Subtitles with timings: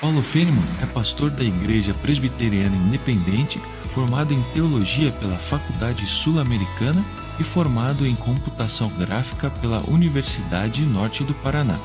[0.00, 3.60] Paulo Feynman é pastor da Igreja Presbiteriana Independente,
[3.90, 7.04] formado em teologia pela Faculdade Sul-Americana
[7.40, 11.76] e formado em computação gráfica pela Universidade Norte do Paraná.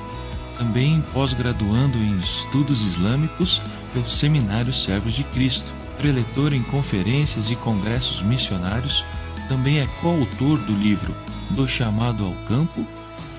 [0.60, 3.64] Também pós-graduando em estudos islâmicos
[3.94, 9.04] pelo Seminário Servos de Cristo, preletor em conferências e congressos missionários,
[9.50, 11.16] também é coautor do livro
[11.50, 12.86] Do Chamado ao Campo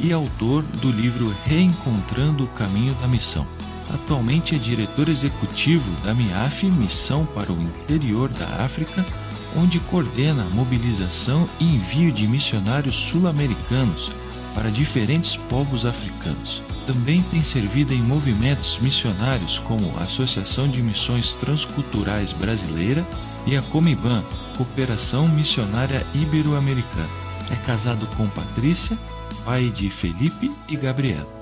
[0.01, 3.47] e autor do livro Reencontrando o Caminho da Missão.
[3.93, 9.05] Atualmente é diretor executivo da MIAF Missão para o Interior da África,
[9.57, 14.11] onde coordena a mobilização e envio de missionários sul-americanos
[14.55, 16.63] para diferentes povos africanos.
[16.87, 23.07] Também tem servido em movimentos missionários como a Associação de Missões Transculturais Brasileira
[23.47, 24.25] e a Comiban,
[24.57, 27.11] Cooperação Missionária Ibero-Americana.
[27.51, 28.99] É casado com Patrícia,
[29.45, 31.34] pai de Felipe e Gabriela.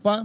[0.00, 0.24] Opa!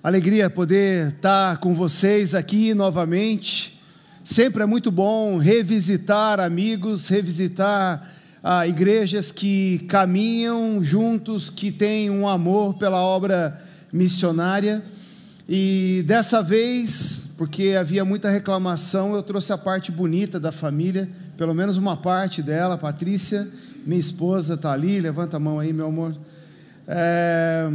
[0.00, 3.76] Alegria poder estar com vocês aqui novamente.
[4.22, 8.08] Sempre é muito bom revisitar amigos, revisitar
[8.40, 13.60] ah, igrejas que caminham juntos, que têm um amor pela obra
[13.92, 14.80] missionária.
[15.48, 21.52] E dessa vez, porque havia muita reclamação, eu trouxe a parte bonita da família, pelo
[21.52, 22.78] menos uma parte dela.
[22.78, 23.48] Patrícia,
[23.84, 25.00] minha esposa, está ali.
[25.00, 26.16] Levanta a mão aí, meu amor.
[26.86, 27.68] É,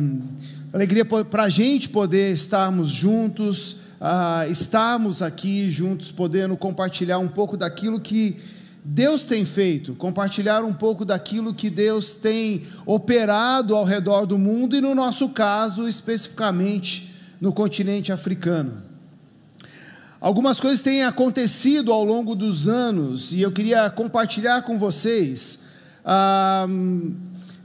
[0.73, 7.55] alegria para a gente poder estarmos juntos, ah, estarmos aqui juntos, podendo compartilhar um pouco
[7.55, 8.37] daquilo que
[8.83, 14.75] Deus tem feito, compartilhar um pouco daquilo que Deus tem operado ao redor do mundo
[14.75, 18.83] e, no nosso caso, especificamente no continente africano.
[20.19, 25.59] Algumas coisas têm acontecido ao longo dos anos e eu queria compartilhar com vocês.
[26.03, 26.65] Ah,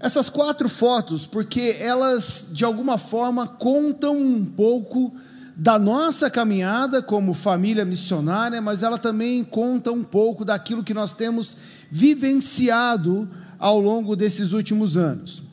[0.02, 5.14] essas quatro fotos, porque elas de alguma forma contam um pouco
[5.56, 11.12] da nossa caminhada como família missionária, mas ela também conta um pouco daquilo que nós
[11.12, 11.56] temos
[11.88, 13.30] vivenciado
[13.60, 15.44] ao longo desses últimos anos.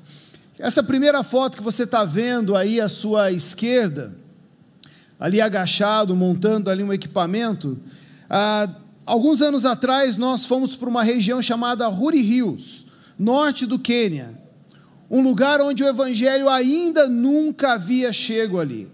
[0.57, 4.15] Essa primeira foto que você está vendo aí à sua esquerda,
[5.19, 7.77] ali agachado, montando ali um equipamento,
[8.27, 8.67] ah,
[9.05, 12.88] alguns anos atrás nós fomos para uma região chamada Ruri Hills,
[13.19, 14.39] norte do Quênia
[15.09, 18.87] um lugar onde o evangelho ainda nunca havia chego ali.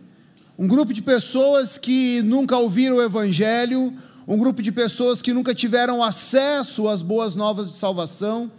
[0.58, 3.94] Um grupo de pessoas que nunca ouviram o evangelho,
[4.26, 8.50] um grupo de pessoas que nunca tiveram acesso às boas novas de salvação.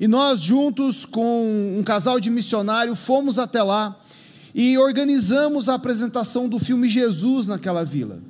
[0.00, 4.00] E nós, juntos com um casal de missionário, fomos até lá
[4.54, 8.22] e organizamos a apresentação do filme Jesus naquela vila.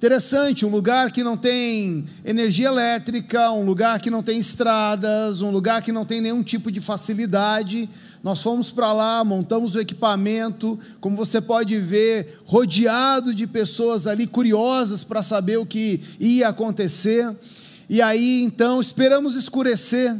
[0.00, 5.50] Interessante, um lugar que não tem energia elétrica, um lugar que não tem estradas, um
[5.50, 7.86] lugar que não tem nenhum tipo de facilidade.
[8.22, 14.26] Nós fomos para lá, montamos o equipamento, como você pode ver, rodeado de pessoas ali
[14.26, 17.36] curiosas para saber o que ia acontecer.
[17.86, 20.18] E aí, então, esperamos escurecer,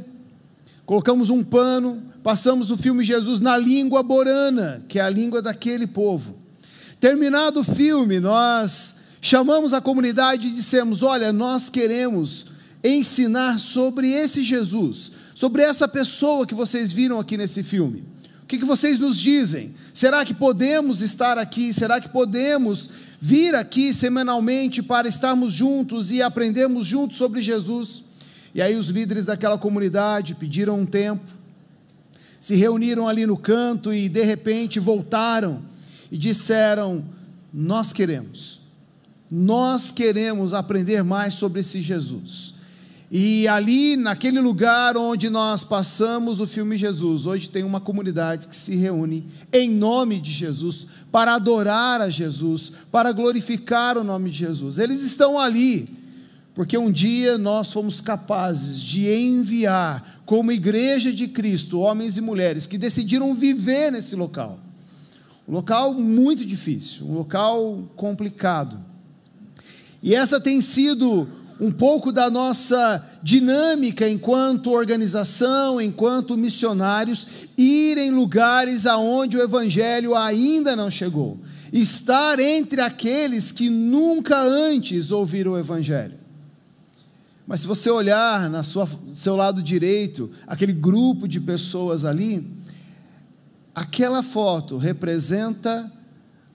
[0.84, 5.86] colocamos um pano, passamos o filme Jesus na língua borana, que é a língua daquele
[5.86, 6.36] povo.
[7.00, 12.47] Terminado o filme, nós chamamos a comunidade e dissemos: Olha, nós queremos
[12.82, 18.04] ensinar sobre esse Jesus, sobre essa pessoa que vocês viram aqui nesse filme.
[18.42, 19.75] O que, que vocês nos dizem?
[19.94, 21.72] Será que podemos estar aqui?
[21.72, 28.02] Será que podemos vir aqui semanalmente para estarmos juntos e aprendermos juntos sobre Jesus?
[28.52, 31.31] E aí os líderes daquela comunidade pediram um tempo,
[32.41, 35.62] se reuniram ali no canto e de repente voltaram
[36.10, 37.04] e disseram:
[37.52, 38.59] Nós queremos
[39.30, 42.54] nós queremos aprender mais sobre esse Jesus.
[43.12, 48.54] E ali, naquele lugar onde nós passamos o filme Jesus, hoje tem uma comunidade que
[48.54, 54.38] se reúne em nome de Jesus, para adorar a Jesus, para glorificar o nome de
[54.38, 54.78] Jesus.
[54.78, 55.88] Eles estão ali,
[56.55, 62.64] porque um dia nós fomos capazes de enviar, como igreja de Cristo, homens e mulheres
[62.64, 64.60] que decidiram viver nesse local.
[65.49, 68.89] Um local muito difícil, um local complicado
[70.02, 71.29] e essa tem sido
[71.61, 77.26] um pouco da nossa dinâmica enquanto organização, enquanto missionários,
[77.56, 81.38] ir em lugares aonde o evangelho ainda não chegou.
[81.70, 86.19] Estar entre aqueles que nunca antes ouviram o evangelho.
[87.46, 92.49] Mas se você olhar na sua seu lado direito, aquele grupo de pessoas ali,
[93.75, 95.93] aquela foto representa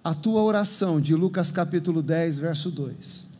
[0.03, 3.34] a tua oração de Lucas capítulo 10, verso 2.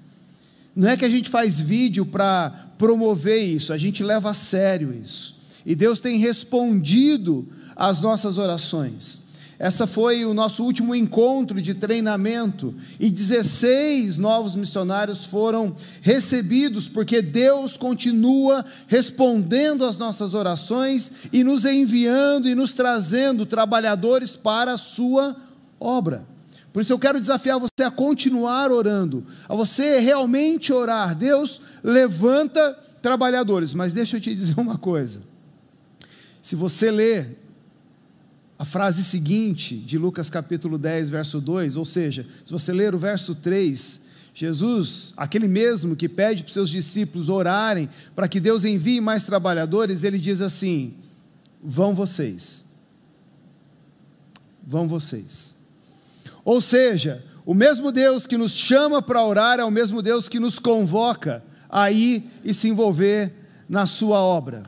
[0.75, 4.93] Não é que a gente faz vídeo para promover isso, a gente leva a sério
[4.93, 5.35] isso.
[5.65, 9.23] E Deus tem respondido às nossas orações.
[9.57, 17.21] Essa foi o nosso último encontro de treinamento e 16 novos missionários foram recebidos, porque
[17.21, 24.77] Deus continua respondendo às nossas orações e nos enviando e nos trazendo trabalhadores para a
[24.77, 25.37] sua
[25.79, 26.34] obra.
[26.75, 31.15] Por isso eu quero desafiar você a continuar orando, a você realmente orar.
[31.15, 35.21] Deus levanta trabalhadores, mas deixa eu te dizer uma coisa.
[36.41, 37.39] Se você ler
[38.59, 42.99] a frase seguinte de Lucas capítulo 10, verso 2, ou seja, se você ler o
[42.99, 44.01] verso 3,
[44.33, 49.23] Jesus, aquele mesmo que pede para os seus discípulos orarem para que Deus envie mais
[49.23, 50.93] trabalhadores, ele diz assim:
[51.63, 52.65] vão vocês.
[54.61, 55.55] Vão vocês.
[56.45, 60.39] Ou seja, o mesmo Deus que nos chama para orar é o mesmo Deus que
[60.39, 63.33] nos convoca a ir e se envolver
[63.67, 64.63] na sua obra.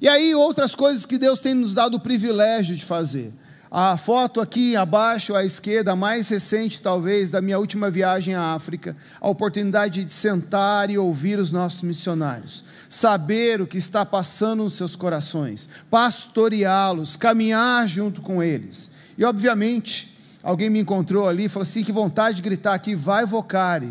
[0.00, 3.32] E aí, outras coisas que Deus tem nos dado o privilégio de fazer.
[3.70, 8.52] A foto aqui abaixo à esquerda, a mais recente talvez, da minha última viagem à
[8.52, 14.64] África, a oportunidade de sentar e ouvir os nossos missionários, saber o que está passando
[14.64, 18.90] nos seus corações, pastoreá-los, caminhar junto com eles.
[19.16, 20.10] E, obviamente,
[20.42, 23.90] alguém me encontrou ali e falou assim: que vontade de gritar aqui, vai vocare.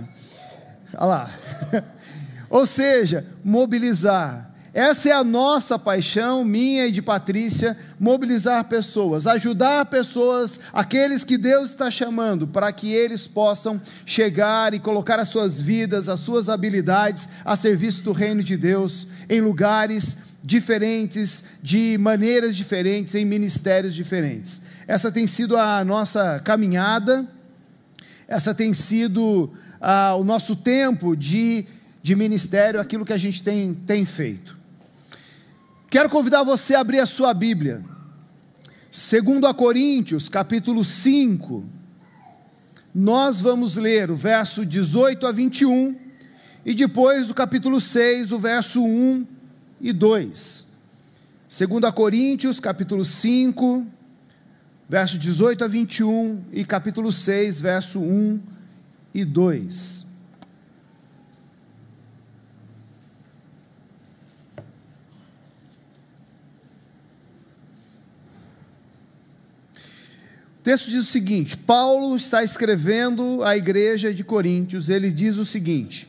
[0.94, 1.30] Olha lá.
[2.50, 4.50] Ou seja, mobilizar.
[4.72, 11.40] Essa é a nossa paixão, minha e de Patrícia, mobilizar pessoas, ajudar pessoas, aqueles que
[11.40, 16.50] Deus está chamando, para que eles possam chegar e colocar as suas vidas, as suas
[16.50, 20.16] habilidades a serviço do reino de Deus, em lugares
[20.50, 24.60] diferentes, de maneiras diferentes, em ministérios diferentes.
[24.88, 27.28] Essa tem sido a nossa caminhada,
[28.28, 31.68] essa tem sido ah, o nosso tempo de,
[32.02, 34.58] de ministério, aquilo que a gente tem, tem feito.
[35.88, 37.84] Quero convidar você a abrir a sua Bíblia.
[38.90, 41.64] Segundo a Coríntios, capítulo 5.
[42.92, 45.96] Nós vamos ler o verso 18 a 21
[46.66, 49.39] e depois o capítulo 6, o verso 1
[49.80, 50.68] e 2.
[51.48, 53.86] Segundo a Coríntios, capítulo 5,
[54.90, 58.42] verso 18 a 21 e capítulo 6, verso 1
[59.14, 60.06] e 2.
[70.60, 75.46] O texto diz o seguinte: Paulo está escrevendo à igreja de Coríntios, ele diz o
[75.46, 76.09] seguinte: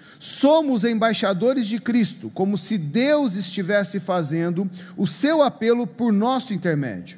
[0.23, 7.17] Somos embaixadores de Cristo, como se Deus estivesse fazendo o seu apelo por nosso intermédio.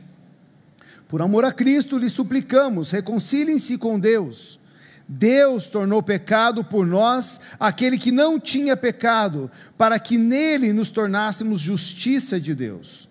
[1.06, 4.58] Por amor a Cristo, lhe suplicamos: reconciliem-se com Deus.
[5.06, 11.60] Deus tornou pecado por nós aquele que não tinha pecado, para que nele nos tornássemos
[11.60, 13.10] justiça de Deus.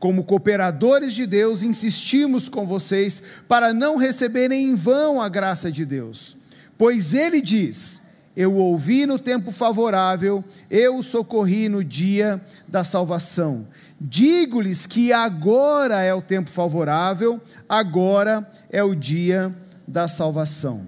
[0.00, 5.84] Como cooperadores de Deus, insistimos com vocês para não receberem em vão a graça de
[5.84, 6.36] Deus.
[6.76, 8.02] Pois ele diz:
[8.38, 13.66] eu ouvi no tempo favorável, eu socorri no dia da salvação.
[14.00, 19.50] Digo-lhes que agora é o tempo favorável, agora é o dia
[19.88, 20.86] da salvação.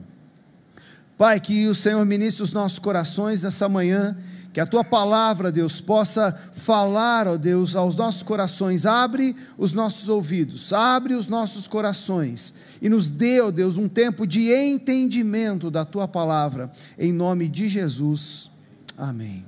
[1.19, 4.17] Pai, que o Senhor ministre os nossos corações nessa manhã
[4.53, 8.85] que a tua palavra, Deus, possa falar, ó Deus, aos nossos corações.
[8.85, 12.53] Abre os nossos ouvidos, abre os nossos corações
[12.83, 17.69] e nos dê, ó Deus, um tempo de entendimento da tua palavra, em nome de
[17.69, 18.51] Jesus.
[18.99, 19.47] Amém.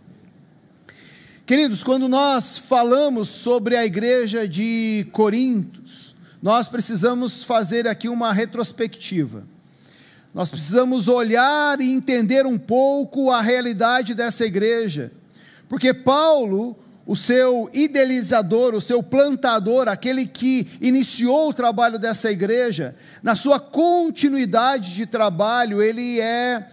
[1.44, 9.44] Queridos, quando nós falamos sobre a igreja de Corintos, nós precisamos fazer aqui uma retrospectiva.
[10.35, 15.12] Nós precisamos olhar e entender um pouco a realidade dessa igreja,
[15.69, 16.75] porque Paulo,
[17.07, 23.61] o seu idealizador, o seu plantador, aquele que iniciou o trabalho dessa igreja, na sua
[23.61, 26.67] continuidade de trabalho, ele é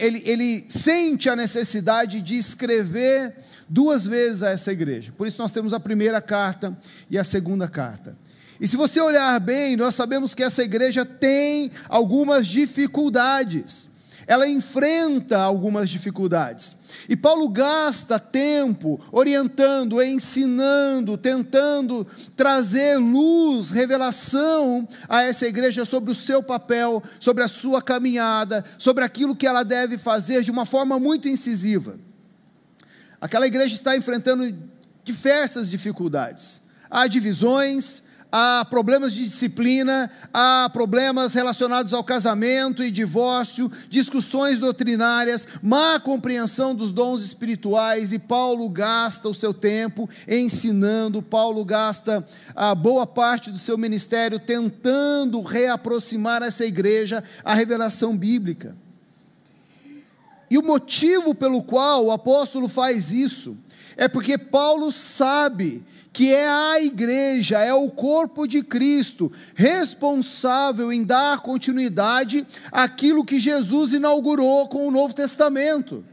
[0.00, 3.34] ele, ele sente a necessidade de escrever
[3.68, 5.12] duas vezes a essa igreja.
[5.16, 6.76] Por isso nós temos a primeira carta
[7.10, 8.16] e a segunda carta.
[8.60, 13.90] E se você olhar bem, nós sabemos que essa igreja tem algumas dificuldades.
[14.26, 16.76] ela enfrenta algumas dificuldades.
[17.08, 22.06] E Paulo gasta tempo orientando, ensinando, tentando
[22.36, 29.04] trazer luz, revelação a essa igreja sobre o seu papel, sobre a sua caminhada, sobre
[29.04, 31.98] aquilo que ela deve fazer de uma forma muito incisiva.
[33.20, 34.54] Aquela igreja está enfrentando
[35.02, 36.62] diversas dificuldades.
[36.90, 38.03] Há divisões,
[38.36, 46.74] há problemas de disciplina, há problemas relacionados ao casamento e divórcio, discussões doutrinárias, má compreensão
[46.74, 52.26] dos dons espirituais, e Paulo gasta o seu tempo ensinando, Paulo gasta
[52.56, 58.76] a boa parte do seu ministério tentando reaproximar essa igreja à revelação bíblica.
[60.50, 63.56] E o motivo pelo qual o apóstolo faz isso
[63.96, 71.02] é porque Paulo sabe que é a igreja, é o corpo de Cristo, responsável em
[71.02, 76.04] dar continuidade àquilo que Jesus inaugurou com o Novo Testamento.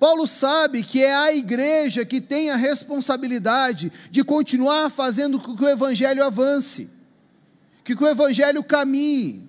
[0.00, 5.62] Paulo sabe que é a igreja que tem a responsabilidade de continuar fazendo com que
[5.62, 6.90] o evangelho avance,
[7.84, 9.45] que o evangelho caminhe.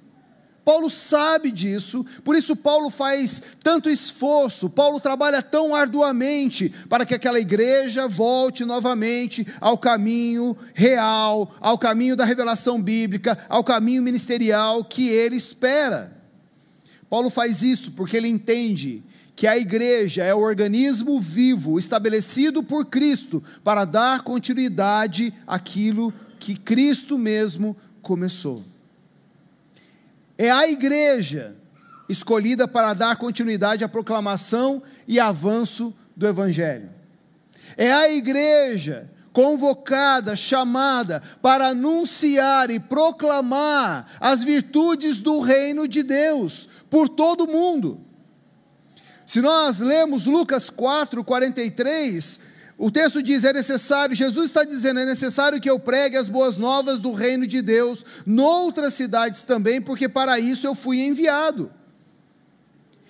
[0.67, 7.15] Paulo sabe disso, por isso Paulo faz tanto esforço, Paulo trabalha tão arduamente para que
[7.15, 14.83] aquela igreja volte novamente ao caminho real, ao caminho da revelação bíblica, ao caminho ministerial
[14.83, 16.11] que ele espera.
[17.09, 19.01] Paulo faz isso porque ele entende
[19.37, 26.57] que a igreja é o organismo vivo estabelecido por Cristo para dar continuidade àquilo que
[26.57, 28.65] Cristo mesmo começou.
[30.37, 31.55] É a igreja
[32.07, 36.89] escolhida para dar continuidade à proclamação e avanço do Evangelho.
[37.75, 46.67] É a igreja convocada, chamada para anunciar e proclamar as virtudes do reino de Deus
[46.89, 48.01] por todo o mundo.
[49.25, 52.39] Se nós lemos Lucas 4, 43,
[52.77, 56.57] o texto diz: é necessário, Jesus está dizendo, é necessário que eu pregue as boas
[56.57, 61.71] novas do reino de Deus, noutras cidades também, porque para isso eu fui enviado.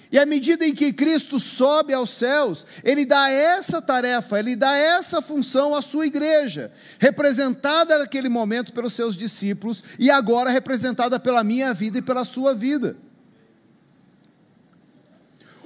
[0.10, 4.74] E à medida em que Cristo sobe aos céus, Ele dá essa tarefa, Ele dá
[4.74, 11.44] essa função à sua igreja, representada naquele momento pelos seus discípulos e agora representada pela
[11.44, 12.96] minha vida e pela sua vida.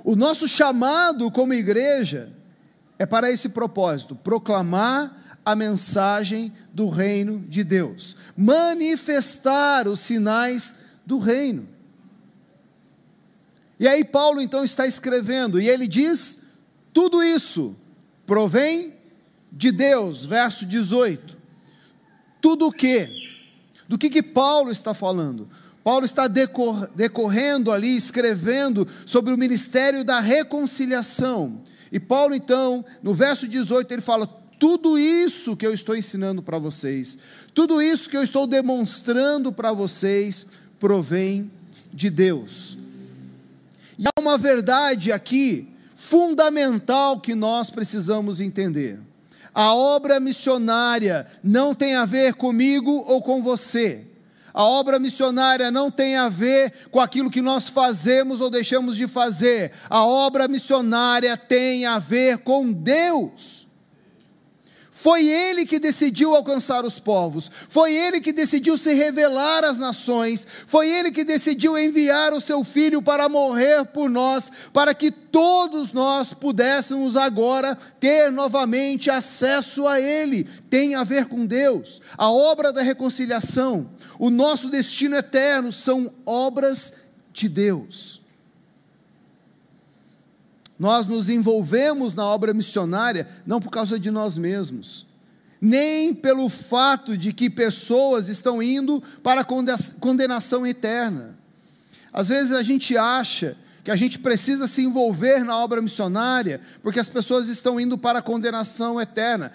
[0.04, 2.41] O nosso chamado como igreja
[3.02, 11.18] é para esse propósito proclamar a mensagem do reino de Deus, manifestar os sinais do
[11.18, 11.68] reino.
[13.80, 16.38] E aí, Paulo então está escrevendo, e ele diz:
[16.94, 17.76] tudo isso
[18.28, 18.94] provém
[19.52, 21.36] de Deus, verso 18.
[22.40, 23.08] Tudo o que?
[23.88, 25.50] Do que, que Paulo está falando?
[25.84, 31.64] Paulo está decor, decorrendo ali, escrevendo sobre o ministério da reconciliação.
[31.92, 34.26] E Paulo, então, no verso 18, ele fala:
[34.62, 37.18] tudo isso que eu estou ensinando para vocês,
[37.54, 40.46] tudo isso que eu estou demonstrando para vocês,
[40.80, 41.52] provém
[41.94, 42.78] de Deus.
[43.98, 49.00] E há uma verdade aqui fundamental que nós precisamos entender.
[49.54, 54.06] A obra missionária não tem a ver comigo ou com você.
[54.54, 59.08] A obra missionária não tem a ver com aquilo que nós fazemos ou deixamos de
[59.08, 59.72] fazer.
[59.90, 63.68] A obra missionária tem a ver com Deus.
[65.02, 70.46] Foi ele que decidiu alcançar os povos, foi ele que decidiu se revelar às nações,
[70.68, 75.92] foi ele que decidiu enviar o seu filho para morrer por nós, para que todos
[75.92, 80.44] nós pudéssemos agora ter novamente acesso a ele.
[80.70, 82.00] Tem a ver com Deus.
[82.16, 83.90] A obra da reconciliação,
[84.20, 86.94] o nosso destino eterno são obras
[87.34, 88.21] de Deus.
[90.82, 95.06] Nós nos envolvemos na obra missionária não por causa de nós mesmos,
[95.62, 99.46] nem pelo fato de que pessoas estão indo para a
[100.00, 101.38] condenação eterna.
[102.12, 107.00] Às vezes a gente acha que a gente precisa se envolver na obra missionária porque
[107.00, 109.52] as pessoas estão indo para a condenação eterna.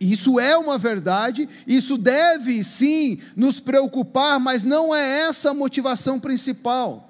[0.00, 6.18] Isso é uma verdade, isso deve sim nos preocupar, mas não é essa a motivação
[6.18, 7.07] principal.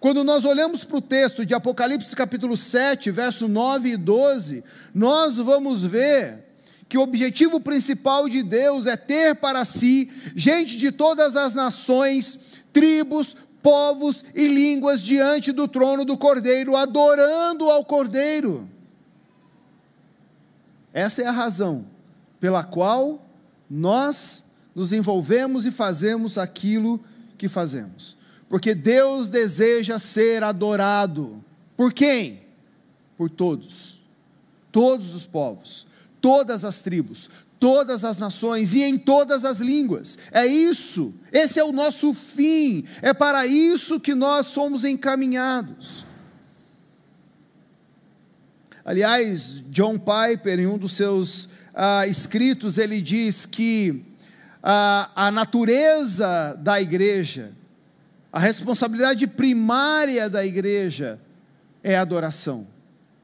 [0.00, 4.62] Quando nós olhamos para o texto de Apocalipse capítulo 7, verso 9 e 12,
[4.94, 6.44] nós vamos ver
[6.88, 12.38] que o objetivo principal de Deus é ter para si gente de todas as nações,
[12.72, 18.70] tribos, povos e línguas diante do trono do Cordeiro, adorando ao Cordeiro.
[20.92, 21.84] Essa é a razão
[22.38, 23.26] pela qual
[23.68, 24.44] nós
[24.76, 27.00] nos envolvemos e fazemos aquilo
[27.36, 28.17] que fazemos
[28.48, 31.44] Porque Deus deseja ser adorado.
[31.76, 32.42] Por quem?
[33.16, 34.00] Por todos.
[34.72, 35.86] Todos os povos,
[36.20, 37.28] todas as tribos,
[37.58, 40.18] todas as nações e em todas as línguas.
[40.30, 46.06] É isso, esse é o nosso fim, é para isso que nós somos encaminhados.
[48.84, 54.02] Aliás, John Piper, em um dos seus ah, escritos, ele diz que
[54.62, 57.52] ah, a natureza da igreja,
[58.32, 61.20] a responsabilidade primária da igreja
[61.82, 62.66] é a adoração,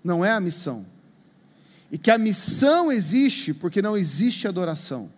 [0.03, 0.87] não é a missão
[1.95, 5.09] e que a missão existe porque não existe adoração.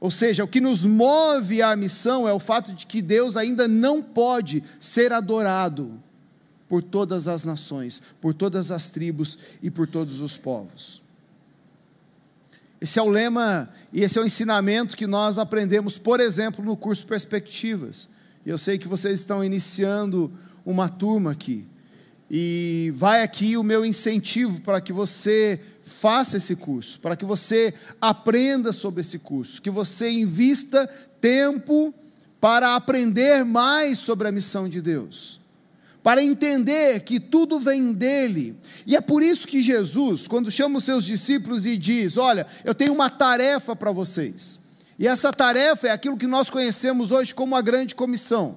[0.00, 3.68] Ou seja, o que nos move à missão é o fato de que Deus ainda
[3.68, 6.02] não pode ser adorado
[6.68, 11.00] por todas as nações, por todas as tribos e por todos os povos.
[12.86, 16.76] Esse é o lema e esse é o ensinamento que nós aprendemos, por exemplo, no
[16.76, 18.08] curso Perspectivas.
[18.46, 20.32] Eu sei que vocês estão iniciando
[20.64, 21.66] uma turma aqui.
[22.30, 27.74] E vai aqui o meu incentivo para que você faça esse curso, para que você
[28.00, 30.86] aprenda sobre esse curso, que você invista
[31.20, 31.92] tempo
[32.40, 35.40] para aprender mais sobre a missão de Deus,
[36.06, 38.56] para entender que tudo vem dele.
[38.86, 42.72] E é por isso que Jesus, quando chama os seus discípulos e diz: Olha, eu
[42.72, 44.60] tenho uma tarefa para vocês.
[45.00, 48.56] E essa tarefa é aquilo que nós conhecemos hoje como a grande comissão.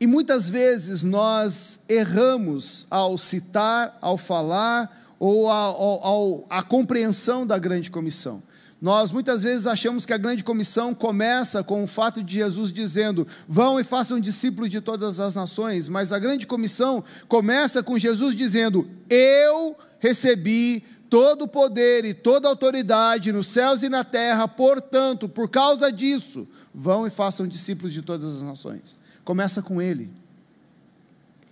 [0.00, 7.90] E muitas vezes nós erramos ao citar, ao falar ou a, a compreensão da grande
[7.90, 8.42] comissão.
[8.80, 13.26] Nós muitas vezes achamos que a grande comissão começa com o fato de Jesus dizendo:
[13.48, 18.34] vão e façam discípulos de todas as nações, mas a grande comissão começa com Jesus
[18.34, 24.48] dizendo: eu recebi todo o poder e toda a autoridade nos céus e na terra,
[24.48, 28.98] portanto, por causa disso, vão e façam discípulos de todas as nações.
[29.24, 30.10] Começa com Ele.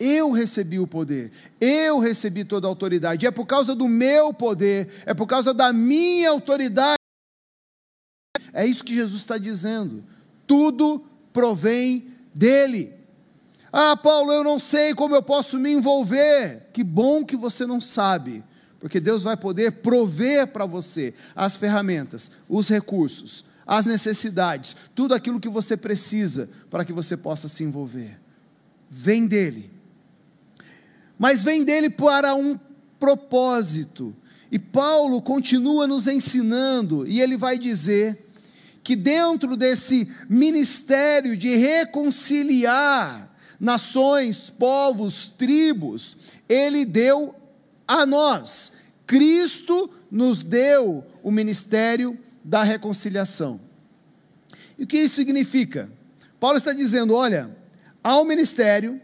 [0.00, 4.88] Eu recebi o poder, eu recebi toda a autoridade, é por causa do meu poder,
[5.06, 6.96] é por causa da minha autoridade.
[8.52, 10.04] É isso que Jesus está dizendo.
[10.46, 12.92] Tudo provém dele.
[13.72, 16.68] Ah, Paulo, eu não sei como eu posso me envolver.
[16.72, 18.44] Que bom que você não sabe,
[18.78, 25.40] porque Deus vai poder prover para você as ferramentas, os recursos, as necessidades, tudo aquilo
[25.40, 28.20] que você precisa para que você possa se envolver.
[28.90, 29.70] Vem dele.
[31.18, 32.58] Mas vem dele para um
[32.98, 34.14] propósito.
[34.50, 38.31] E Paulo continua nos ensinando, e ele vai dizer
[38.82, 46.16] que dentro desse ministério de reconciliar nações, povos, tribos,
[46.48, 47.34] ele deu
[47.86, 48.72] a nós.
[49.06, 53.60] Cristo nos deu o ministério da reconciliação.
[54.76, 55.88] E o que isso significa?
[56.40, 57.56] Paulo está dizendo: olha,
[58.02, 59.00] há um ministério,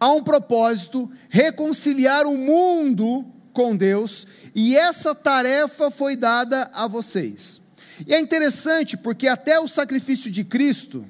[0.00, 7.60] há um propósito, reconciliar o mundo com Deus, e essa tarefa foi dada a vocês.
[8.06, 11.06] E é interessante porque até o sacrifício de Cristo,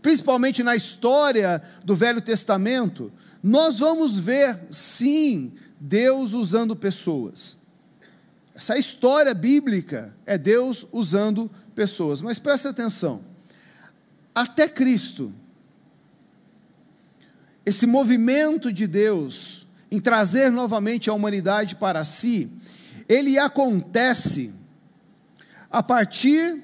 [0.00, 7.58] principalmente na história do Velho Testamento, nós vamos ver, sim, Deus usando pessoas.
[8.54, 12.22] Essa história bíblica é Deus usando pessoas.
[12.22, 13.20] Mas presta atenção.
[14.34, 15.32] Até Cristo,
[17.64, 22.50] esse movimento de Deus em trazer novamente a humanidade para si,
[23.08, 24.52] ele acontece
[25.70, 26.62] a partir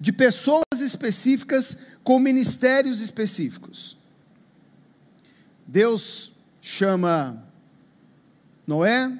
[0.00, 3.96] de pessoas específicas com ministérios específicos.
[5.66, 7.42] Deus chama
[8.66, 9.12] Noé,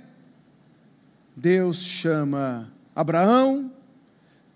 [1.36, 3.72] Deus chama Abraão,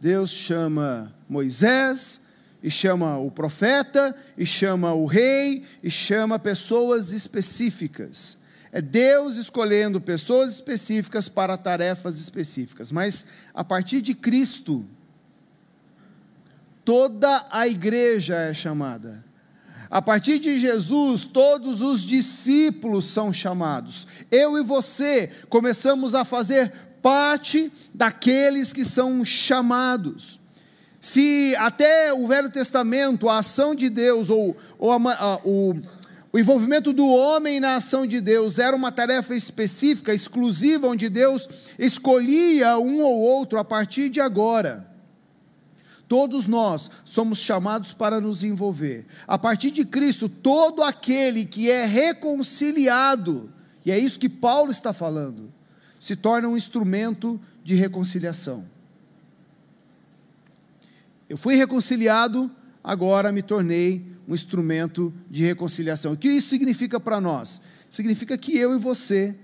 [0.00, 2.20] Deus chama Moisés,
[2.62, 8.38] e chama o profeta, e chama o rei, e chama pessoas específicas.
[8.72, 12.90] É Deus escolhendo pessoas específicas para tarefas específicas.
[12.90, 14.86] Mas a partir de Cristo,
[16.82, 19.22] toda a igreja é chamada.
[19.90, 24.06] A partir de Jesus, todos os discípulos são chamados.
[24.30, 30.40] Eu e você começamos a fazer parte daqueles que são chamados.
[30.98, 35.74] Se até o Velho Testamento, a ação de Deus, ou, ou a, a, o,
[36.32, 41.46] o envolvimento do homem na ação de Deus era uma tarefa específica, exclusiva, onde Deus
[41.78, 44.90] escolhia um ou outro a partir de agora.
[46.08, 49.04] Todos nós somos chamados para nos envolver.
[49.26, 53.52] A partir de Cristo, todo aquele que é reconciliado,
[53.84, 55.52] e é isso que Paulo está falando,
[56.00, 58.66] se torna um instrumento de reconciliação.
[61.28, 62.50] Eu fui reconciliado,
[62.82, 66.12] agora me tornei um instrumento de reconciliação.
[66.12, 67.60] O que isso significa para nós?
[67.90, 69.34] Significa que eu e você,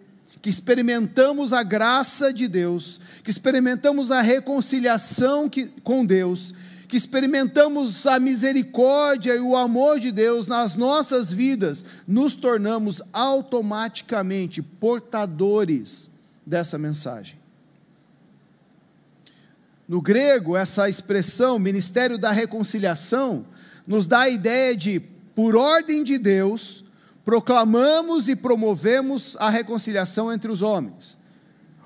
[0.40, 6.54] que experimentamos a graça de Deus, que experimentamos a reconciliação que, com Deus,
[6.88, 14.62] que experimentamos a misericórdia e o amor de Deus nas nossas vidas, nos tornamos automaticamente
[14.62, 16.10] portadores
[16.46, 17.36] dessa mensagem.
[19.86, 23.46] No grego, essa expressão, ministério da reconciliação,
[23.88, 25.00] nos dá a ideia de,
[25.34, 26.84] por ordem de Deus,
[27.24, 31.16] proclamamos e promovemos a reconciliação entre os homens.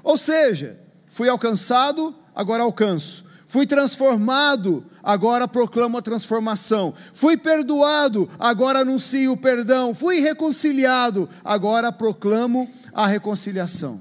[0.03, 3.25] Ou seja, fui alcançado, agora alcanço.
[3.47, 6.93] Fui transformado, agora proclamo a transformação.
[7.13, 9.95] Fui perdoado, agora anuncio o perdão.
[9.95, 14.01] Fui reconciliado, agora proclamo a reconciliação.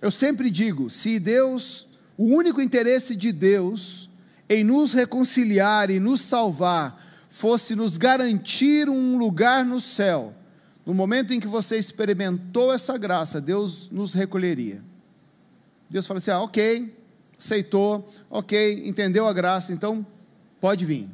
[0.00, 4.10] Eu sempre digo: se Deus, o único interesse de Deus
[4.54, 10.32] em nos reconciliar e nos salvar, fosse nos garantir um lugar no céu,
[10.86, 14.82] no momento em que você experimentou essa graça, Deus nos recolheria.
[15.90, 16.96] Deus fala assim: ah, ok,
[17.38, 20.06] aceitou, ok, entendeu a graça, então
[20.60, 21.10] pode vir.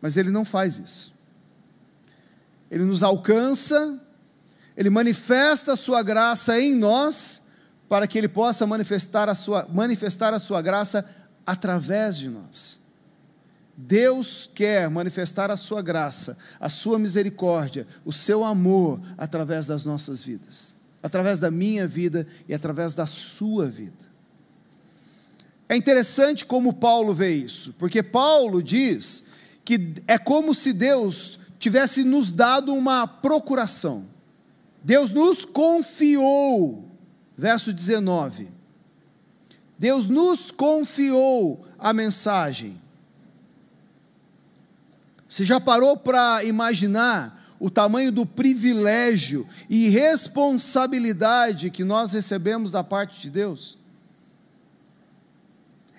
[0.00, 1.12] Mas Ele não faz isso.
[2.70, 4.00] Ele nos alcança,
[4.76, 7.41] Ele manifesta a Sua graça em nós,
[7.92, 11.04] para que Ele possa manifestar a Sua, manifestar a sua graça
[11.44, 12.80] através de nós.
[13.76, 20.24] Deus quer manifestar a Sua graça, a Sua misericórdia, o Seu amor através das nossas
[20.24, 24.10] vidas através da minha vida e através da sua vida.
[25.68, 29.24] É interessante como Paulo vê isso, porque Paulo diz
[29.64, 34.06] que é como se Deus tivesse nos dado uma procuração.
[34.82, 36.91] Deus nos confiou,
[37.42, 38.48] verso 19.
[39.76, 42.80] Deus nos confiou a mensagem.
[45.28, 52.84] Você já parou para imaginar o tamanho do privilégio e responsabilidade que nós recebemos da
[52.84, 53.76] parte de Deus.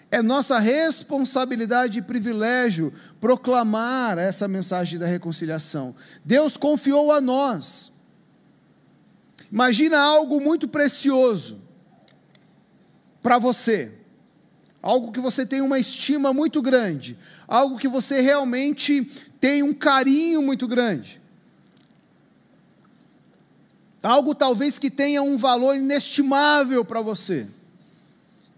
[0.09, 5.93] É nossa responsabilidade e privilégio proclamar essa mensagem da reconciliação.
[6.23, 7.92] Deus confiou a nós.
[9.53, 11.61] Imagina algo muito precioso
[13.21, 13.91] para você,
[14.81, 17.15] algo que você tem uma estima muito grande,
[17.47, 19.03] algo que você realmente
[19.39, 21.21] tem um carinho muito grande.
[24.01, 27.47] Algo talvez que tenha um valor inestimável para você.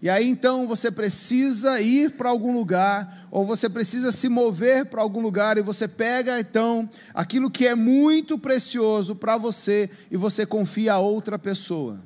[0.06, 5.02] E aí então você precisa ir para algum lugar, ou você precisa se mover para
[5.02, 10.46] algum lugar, e você pega então aquilo que é muito precioso para você e você
[10.46, 11.98] confia a outra pessoa.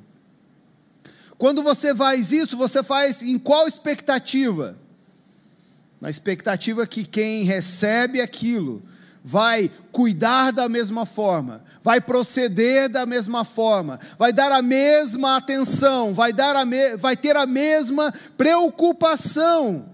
[1.37, 4.75] Quando você faz isso, você faz em qual expectativa?
[6.01, 8.81] Na expectativa que quem recebe aquilo
[9.23, 16.13] vai cuidar da mesma forma, vai proceder da mesma forma, vai dar a mesma atenção,
[16.13, 19.89] vai, dar a me, vai ter a mesma preocupação.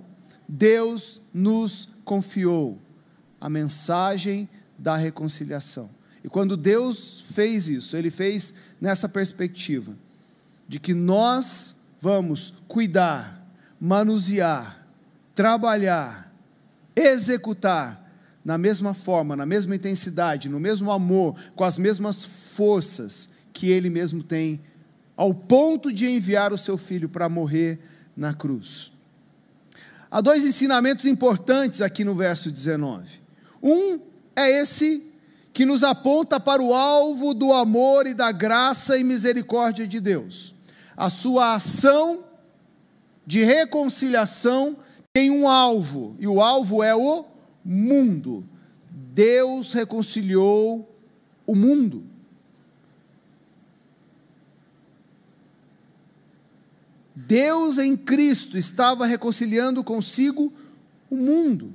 [0.47, 2.79] Deus nos confiou
[3.39, 5.89] a mensagem da reconciliação.
[6.23, 9.93] E quando Deus fez isso, Ele fez nessa perspectiva
[10.67, 13.45] de que nós vamos cuidar,
[13.79, 14.87] manusear,
[15.35, 16.33] trabalhar,
[16.95, 18.06] executar
[18.47, 23.89] na mesma forma, na mesma intensidade, no mesmo amor, com as mesmas forças que ele
[23.89, 24.61] mesmo tem,
[25.17, 27.77] ao ponto de enviar o seu filho para morrer
[28.15, 28.93] na cruz.
[30.09, 33.19] Há dois ensinamentos importantes aqui no verso 19.
[33.61, 33.99] Um
[34.33, 35.03] é esse
[35.51, 40.55] que nos aponta para o alvo do amor e da graça e misericórdia de Deus.
[40.95, 42.23] A sua ação
[43.25, 44.77] de reconciliação
[45.11, 47.25] tem um alvo, e o alvo é o
[47.67, 48.47] mundo.
[48.89, 50.89] Deus reconciliou
[51.45, 52.03] o mundo.
[57.13, 60.53] Deus em Cristo estava reconciliando consigo
[61.09, 61.73] o mundo.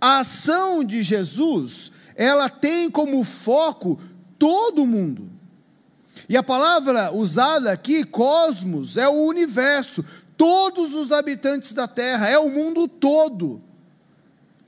[0.00, 4.00] A ação de Jesus, ela tem como foco
[4.38, 5.28] todo o mundo.
[6.28, 10.04] E a palavra usada aqui, cosmos, é o universo,
[10.36, 13.60] todos os habitantes da terra, é o mundo todo.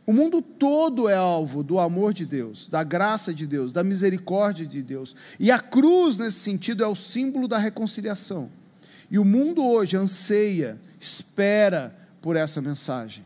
[0.05, 4.67] O mundo todo é alvo do amor de Deus, da graça de Deus, da misericórdia
[4.67, 5.15] de Deus.
[5.38, 8.51] E a cruz, nesse sentido, é o símbolo da reconciliação.
[9.11, 13.25] E o mundo hoje anseia, espera por essa mensagem.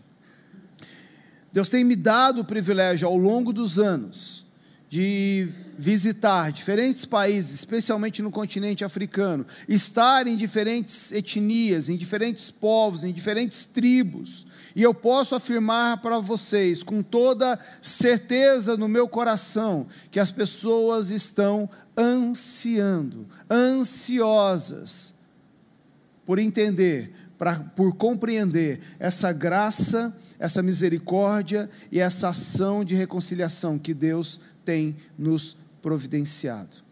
[1.52, 4.44] Deus tem me dado o privilégio ao longo dos anos
[4.88, 13.04] de visitar diferentes países, especialmente no continente africano, estar em diferentes etnias, em diferentes povos,
[13.04, 14.45] em diferentes tribos,
[14.76, 21.10] e eu posso afirmar para vocês, com toda certeza no meu coração, que as pessoas
[21.10, 25.14] estão ansiando, ansiosas,
[26.26, 33.94] por entender, pra, por compreender essa graça, essa misericórdia e essa ação de reconciliação que
[33.94, 36.84] Deus tem nos providenciado.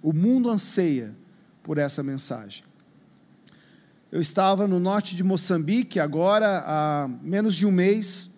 [0.00, 1.12] O mundo anseia
[1.60, 2.69] por essa mensagem.
[4.12, 8.28] Eu estava no norte de Moçambique agora há menos de um mês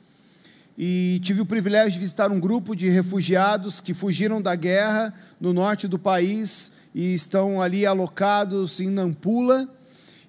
[0.77, 5.51] e tive o privilégio de visitar um grupo de refugiados que fugiram da guerra no
[5.55, 9.67] norte do país e estão ali alocados em Nampula.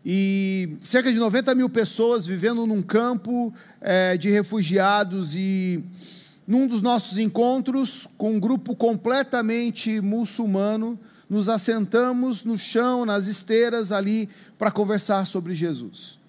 [0.05, 5.83] E cerca de 90 mil pessoas vivendo num campo é, de refugiados e
[6.47, 10.97] num dos nossos encontros, com um grupo completamente muçulmano,
[11.29, 16.19] nos assentamos no chão, nas esteiras ali, para conversar sobre Jesus.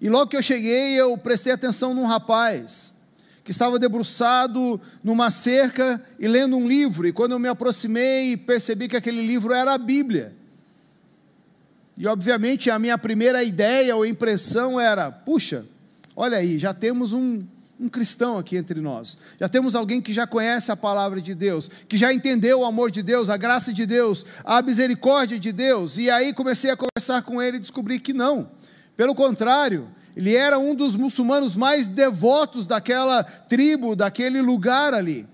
[0.00, 2.94] E logo que eu cheguei, eu prestei atenção num rapaz
[3.44, 7.06] que estava debruçado numa cerca e lendo um livro.
[7.06, 10.34] E quando eu me aproximei, percebi que aquele livro era a Bíblia.
[11.98, 15.66] E obviamente a minha primeira ideia ou impressão era: puxa,
[16.16, 17.44] olha aí, já temos um,
[17.80, 19.16] um cristão aqui entre nós.
[19.40, 22.90] Já temos alguém que já conhece a palavra de Deus, que já entendeu o amor
[22.90, 25.96] de Deus, a graça de Deus, a misericórdia de Deus.
[25.96, 28.50] E aí comecei a conversar com ele e descobri que não.
[28.98, 35.26] Pelo contrário, ele era um dos muçulmanos mais devotos daquela tribo, daquele lugar ali.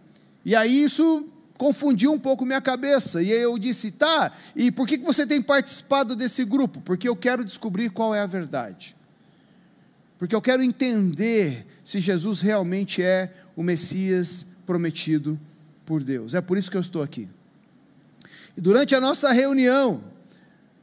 [0.45, 1.27] E aí isso
[1.59, 3.21] confundiu um pouco minha cabeça.
[3.21, 6.81] E eu disse: tá, e por que você tem participado desse grupo?
[6.81, 8.95] Porque eu quero descobrir qual é a verdade.
[10.19, 15.39] Porque eu quero entender se Jesus realmente é o Messias prometido
[15.85, 16.35] por Deus.
[16.35, 17.29] É por isso que eu estou aqui.
[18.57, 20.03] E durante a nossa reunião,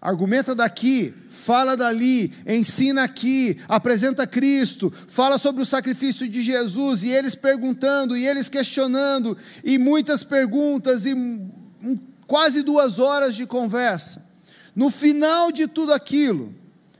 [0.01, 7.09] argumenta daqui, fala dali, ensina aqui, apresenta Cristo, fala sobre o sacrifício de Jesus, e
[7.09, 11.13] eles perguntando, e eles questionando, e muitas perguntas, e
[12.25, 14.25] quase duas horas de conversa.
[14.73, 16.55] No final de tudo aquilo,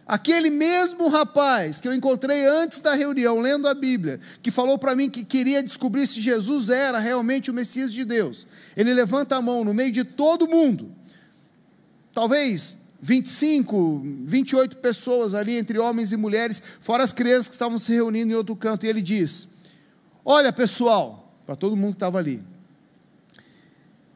[0.06, 4.96] Aquele mesmo rapaz que eu encontrei antes da reunião, lendo a Bíblia, que falou para
[4.96, 9.42] mim que queria descobrir se Jesus era realmente o Messias de Deus, ele levanta a
[9.42, 10.92] mão no meio de todo mundo,
[12.14, 17.94] talvez 25, 28 pessoas ali, entre homens e mulheres, fora as crianças que estavam se
[17.94, 19.48] reunindo em outro canto, e ele diz:
[20.24, 22.42] Olha pessoal, para todo mundo que estava ali,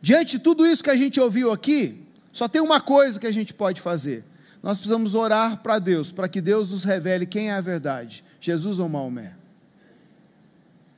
[0.01, 3.31] diante de tudo isso que a gente ouviu aqui, só tem uma coisa que a
[3.31, 4.23] gente pode fazer
[4.61, 8.79] nós precisamos orar para Deus, para que Deus nos revele quem é a verdade, Jesus
[8.79, 9.33] ou Maomé.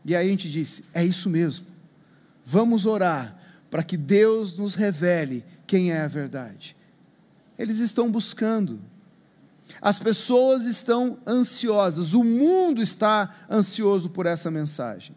[0.05, 1.67] E aí a gente disse: é isso mesmo.
[2.43, 3.37] Vamos orar
[3.69, 6.75] para que Deus nos revele quem é a verdade.
[7.57, 8.79] Eles estão buscando.
[9.81, 15.15] As pessoas estão ansiosas, o mundo está ansioso por essa mensagem.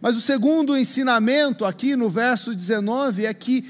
[0.00, 3.68] Mas o segundo ensinamento aqui no verso 19 é que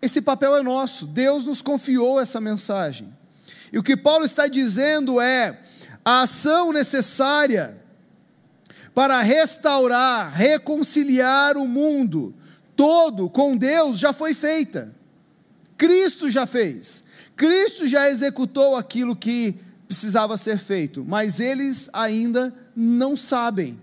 [0.00, 3.12] esse papel é nosso, Deus nos confiou essa mensagem.
[3.74, 5.58] E o que Paulo está dizendo é:
[6.04, 7.76] a ação necessária
[8.94, 12.32] para restaurar, reconciliar o mundo
[12.76, 14.94] todo com Deus já foi feita.
[15.76, 17.02] Cristo já fez.
[17.34, 19.56] Cristo já executou aquilo que
[19.88, 23.76] precisava ser feito, mas eles ainda não sabem.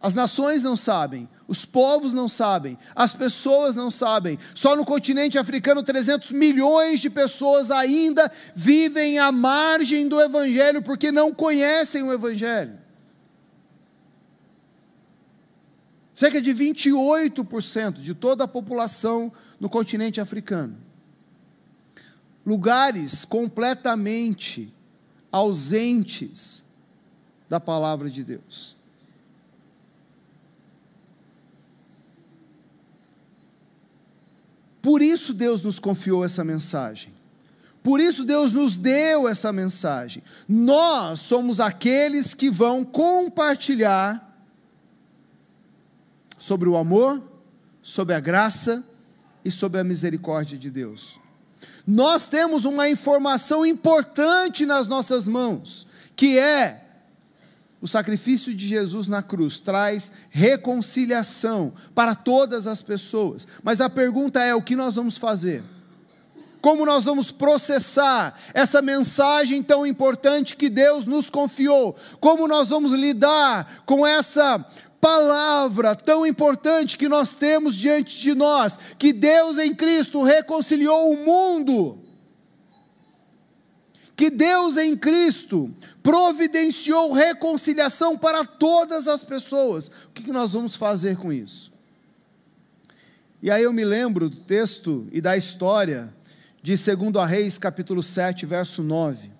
[0.00, 4.38] As nações não sabem, os povos não sabem, as pessoas não sabem.
[4.54, 11.10] Só no continente africano, 300 milhões de pessoas ainda vivem à margem do Evangelho porque
[11.10, 12.78] não conhecem o Evangelho.
[16.14, 20.78] Cerca de 28% de toda a população no continente africano.
[22.46, 24.72] Lugares completamente
[25.32, 26.62] ausentes
[27.48, 28.78] da palavra de Deus.
[34.82, 37.12] Por isso Deus nos confiou essa mensagem.
[37.82, 40.22] Por isso Deus nos deu essa mensagem.
[40.48, 44.26] Nós somos aqueles que vão compartilhar
[46.38, 47.22] sobre o amor,
[47.82, 48.84] sobre a graça
[49.44, 51.18] e sobre a misericórdia de Deus.
[51.86, 56.79] Nós temos uma informação importante nas nossas mãos, que é
[57.82, 63.46] o sacrifício de Jesus na cruz traz reconciliação para todas as pessoas.
[63.62, 65.62] Mas a pergunta é: o que nós vamos fazer?
[66.60, 71.96] Como nós vamos processar essa mensagem tão importante que Deus nos confiou?
[72.20, 74.62] Como nós vamos lidar com essa
[75.00, 81.24] palavra tão importante que nós temos diante de nós, que Deus em Cristo reconciliou o
[81.24, 82.09] mundo.
[84.20, 89.88] Que Deus em Cristo providenciou reconciliação para todas as pessoas.
[89.88, 91.72] O que nós vamos fazer com isso?
[93.40, 96.14] E aí eu me lembro do texto e da história
[96.62, 99.30] de 2 Reis, capítulo 7, verso 9.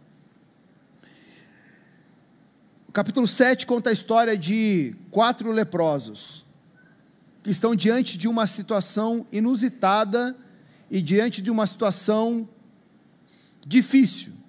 [2.89, 6.47] O capítulo 7 conta a história de quatro leprosos
[7.43, 10.35] que estão diante de uma situação inusitada
[10.91, 12.49] e diante de uma situação
[13.67, 14.40] difícil.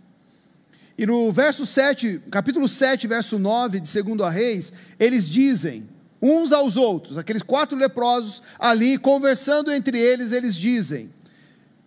[1.02, 5.90] E no verso 7, capítulo 7, verso 9 de 2 Reis, eles dizem
[6.22, 11.12] uns aos outros, aqueles quatro leprosos ali conversando entre eles, eles dizem: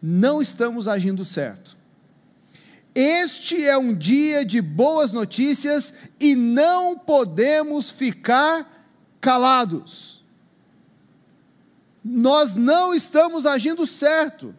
[0.03, 1.77] Não estamos agindo certo.
[2.92, 10.24] Este é um dia de boas notícias e não podemos ficar calados.
[12.03, 14.53] Nós não estamos agindo certo,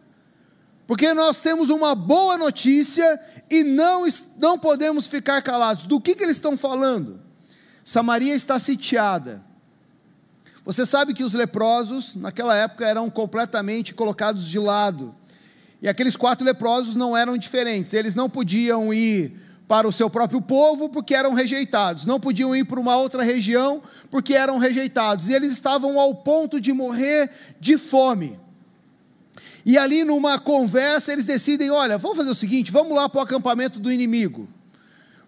[0.86, 3.20] porque nós temos uma boa notícia
[3.50, 4.04] e não,
[4.38, 5.86] não podemos ficar calados.
[5.86, 7.20] Do que, que eles estão falando?
[7.84, 9.42] Samaria está sitiada.
[10.64, 15.14] Você sabe que os leprosos, naquela época, eram completamente colocados de lado
[15.80, 19.32] e aqueles quatro leprosos não eram diferentes, eles não podiam ir
[19.68, 23.82] para o seu próprio povo porque eram rejeitados, não podiam ir para uma outra região
[24.10, 28.38] porque eram rejeitados, e eles estavam ao ponto de morrer de fome.
[29.64, 33.22] E ali numa conversa eles decidem: olha, vamos fazer o seguinte, vamos lá para o
[33.22, 34.48] acampamento do inimigo.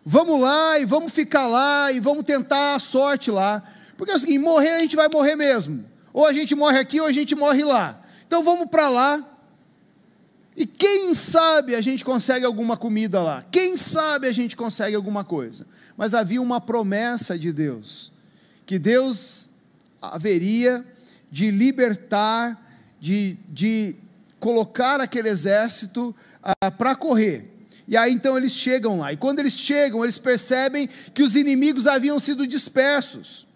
[0.04, 3.62] Vamos lá e vamos ficar lá e vamos tentar a sorte lá.
[3.96, 5.84] Porque é o seguinte: morrer a gente vai morrer mesmo.
[6.12, 8.00] Ou a gente morre aqui ou a gente morre lá.
[8.26, 9.24] Então vamos para lá
[10.58, 13.44] e quem sabe a gente consegue alguma comida lá?
[13.48, 15.64] Quem sabe a gente consegue alguma coisa?
[15.96, 18.10] Mas havia uma promessa de Deus,
[18.66, 19.48] que Deus
[20.02, 20.84] haveria
[21.30, 22.60] de libertar,
[23.00, 23.96] de, de
[24.40, 27.50] colocar aquele exército ah, para correr.
[27.86, 29.12] E aí então eles chegam lá.
[29.12, 33.48] E quando eles chegam, eles percebem que os inimigos haviam sido dispersos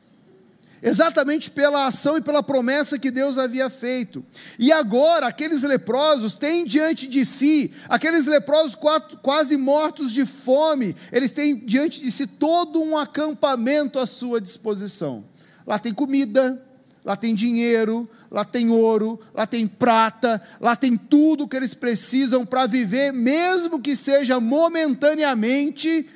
[0.83, 4.25] exatamente pela ação e pela promessa que Deus havia feito.
[4.59, 8.77] E agora, aqueles leprosos têm diante de si, aqueles leprosos
[9.23, 15.25] quase mortos de fome, eles têm diante de si todo um acampamento à sua disposição.
[15.65, 16.61] Lá tem comida,
[17.05, 22.47] lá tem dinheiro, lá tem ouro, lá tem prata, lá tem tudo que eles precisam
[22.47, 26.09] para viver, mesmo que seja momentaneamente,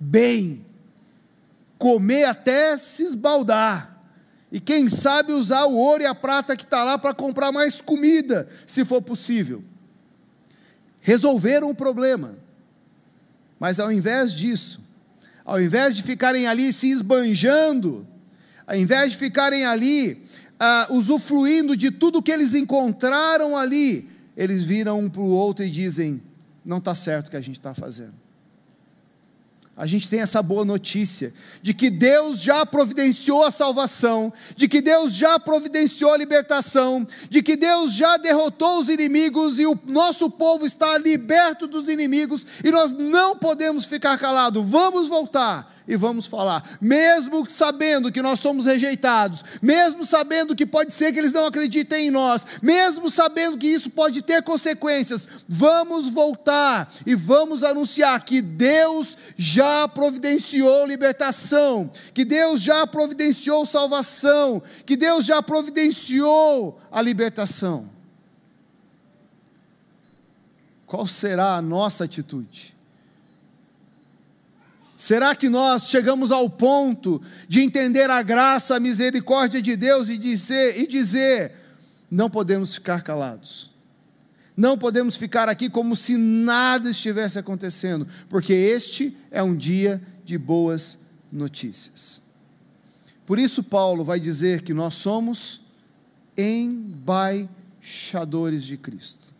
[0.00, 0.64] bem
[1.84, 4.00] comer até se esbaldar.
[4.50, 7.82] E quem sabe usar o ouro e a prata que está lá para comprar mais
[7.82, 9.62] comida, se for possível.
[11.02, 12.36] Resolveram o problema.
[13.60, 14.80] Mas ao invés disso,
[15.44, 18.06] ao invés de ficarem ali se esbanjando,
[18.66, 20.23] ao invés de ficarem ali
[20.64, 25.70] ah, usufruindo de tudo que eles encontraram ali, eles viram um para o outro e
[25.70, 26.22] dizem:
[26.64, 28.23] não está certo o que a gente está fazendo
[29.76, 34.80] a gente tem essa boa notícia de que Deus já providenciou a salvação, de que
[34.80, 40.30] Deus já providenciou a libertação, de que Deus já derrotou os inimigos e o nosso
[40.30, 44.64] povo está liberto dos inimigos e nós não podemos ficar calados.
[44.64, 50.94] Vamos voltar e vamos falar, mesmo sabendo que nós somos rejeitados, mesmo sabendo que pode
[50.94, 56.08] ser que eles não acreditem em nós, mesmo sabendo que isso pode ter consequências, vamos
[56.08, 64.96] voltar e vamos anunciar que Deus já providenciou libertação, que Deus já providenciou salvação, que
[64.96, 67.90] Deus já providenciou a libertação.
[70.86, 72.74] Qual será a nossa atitude?
[74.96, 80.16] Será que nós chegamos ao ponto de entender a graça, a misericórdia de Deus e
[80.16, 81.52] dizer, e dizer
[82.10, 83.73] não podemos ficar calados?
[84.56, 90.38] Não podemos ficar aqui como se nada estivesse acontecendo, porque este é um dia de
[90.38, 90.98] boas
[91.30, 92.22] notícias.
[93.26, 95.60] Por isso, Paulo vai dizer que nós somos
[96.36, 99.34] embaixadores de Cristo.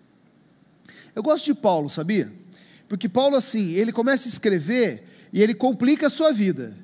[1.14, 2.32] Eu gosto de Paulo, sabia?
[2.88, 6.76] Porque Paulo, assim, ele começa a escrever e ele complica a sua vida.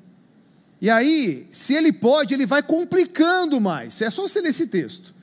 [0.79, 4.01] E aí, se ele pode, ele vai complicando mais.
[4.01, 5.13] É só você ler esse texto.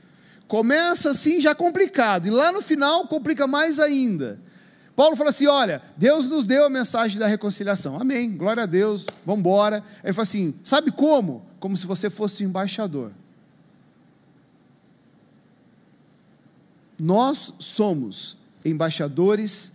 [0.48, 4.40] Começa assim já complicado, e lá no final complica mais ainda.
[4.96, 8.00] Paulo fala assim: olha, Deus nos deu a mensagem da reconciliação.
[8.00, 9.84] Amém, glória a Deus, vamos embora.
[10.02, 11.46] Ele fala assim: sabe como?
[11.60, 13.12] Como se você fosse embaixador.
[16.98, 19.70] Nós somos embaixadores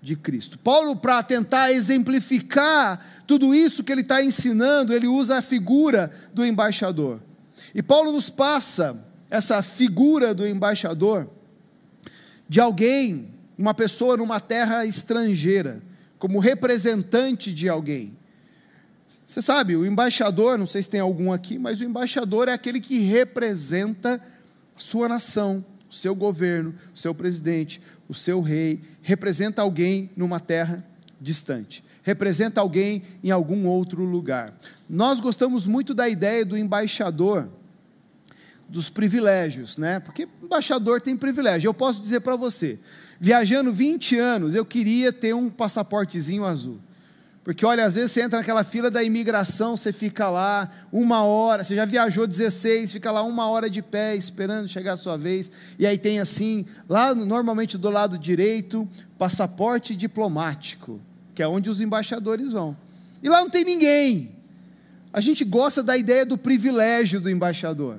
[0.00, 0.58] de Cristo.
[0.58, 6.44] Paulo, para tentar exemplificar tudo isso que ele está ensinando, ele usa a figura do
[6.44, 7.20] embaixador.
[7.74, 11.28] E Paulo nos passa essa figura do embaixador
[12.48, 15.82] de alguém, uma pessoa numa terra estrangeira,
[16.18, 18.16] como representante de alguém.
[19.26, 22.80] Você sabe, o embaixador, não sei se tem algum aqui, mas o embaixador é aquele
[22.80, 24.20] que representa
[24.76, 30.40] a sua nação, o seu governo, o seu presidente, o seu rei, representa alguém numa
[30.40, 30.84] terra
[31.20, 34.54] distante, representa alguém em algum outro lugar.
[34.88, 37.48] Nós gostamos muito da ideia do embaixador,
[38.68, 40.00] dos privilégios, né?
[40.00, 41.68] Porque embaixador tem privilégio.
[41.68, 42.78] Eu posso dizer para você,
[43.20, 46.80] viajando 20 anos, eu queria ter um passaportezinho azul.
[47.44, 51.62] Porque, olha, às vezes você entra naquela fila da imigração, você fica lá uma hora,
[51.62, 55.50] você já viajou 16, fica lá uma hora de pé esperando chegar a sua vez,
[55.78, 58.88] e aí tem assim, lá normalmente do lado direito,
[59.18, 60.98] passaporte diplomático,
[61.34, 62.74] que é onde os embaixadores vão.
[63.22, 64.34] E lá não tem ninguém.
[65.12, 67.98] A gente gosta da ideia do privilégio do embaixador.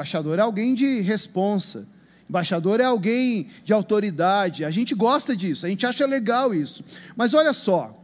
[0.00, 1.86] Embaixador é alguém de responsa.
[2.26, 4.64] Embaixador é alguém de autoridade.
[4.64, 6.82] A gente gosta disso, a gente acha legal isso.
[7.14, 8.02] Mas olha só,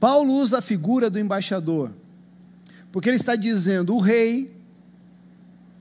[0.00, 1.92] Paulo usa a figura do embaixador,
[2.90, 4.50] porque ele está dizendo: o rei,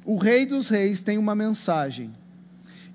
[0.05, 2.13] o rei dos reis tem uma mensagem,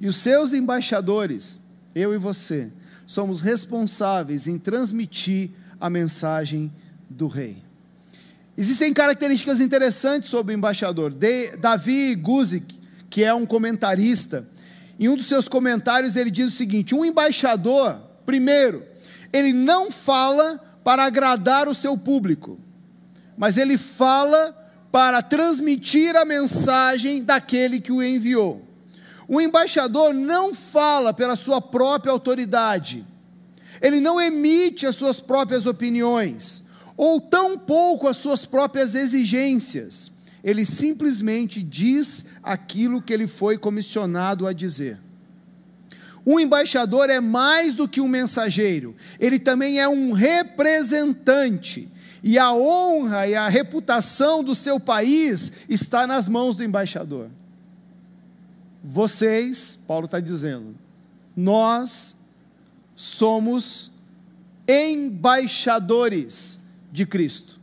[0.00, 1.58] e os seus embaixadores,
[1.92, 2.70] eu e você,
[3.04, 6.72] somos responsáveis em transmitir a mensagem
[7.08, 7.56] do rei.
[8.60, 11.14] Existem características interessantes sobre o embaixador.
[11.14, 14.46] De, Davi Guzik, que é um comentarista,
[14.98, 18.84] em um dos seus comentários ele diz o seguinte: um embaixador, primeiro,
[19.32, 22.60] ele não fala para agradar o seu público,
[23.34, 24.54] mas ele fala
[24.92, 28.62] para transmitir a mensagem daquele que o enviou.
[29.26, 33.06] O embaixador não fala pela sua própria autoridade,
[33.80, 36.62] ele não emite as suas próprias opiniões,
[37.02, 40.12] ou tampouco as suas próprias exigências,
[40.44, 45.00] ele simplesmente diz aquilo que ele foi comissionado a dizer.
[46.26, 51.88] Um embaixador é mais do que um mensageiro, ele também é um representante.
[52.22, 57.30] E a honra e a reputação do seu país está nas mãos do embaixador.
[58.84, 60.76] Vocês, Paulo está dizendo,
[61.34, 62.14] nós
[62.94, 63.90] somos
[64.68, 66.59] embaixadores
[66.90, 67.58] de Cristo.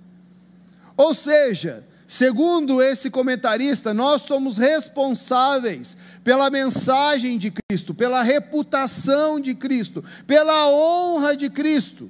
[0.96, 9.54] Ou seja, Segundo esse comentarista, nós somos responsáveis pela mensagem de Cristo, pela reputação de
[9.54, 12.10] Cristo, pela honra de Cristo.